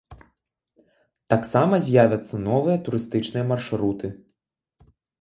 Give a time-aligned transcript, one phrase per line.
[1.33, 4.07] Таксама з'явяцца новыя турыстычныя маршруты.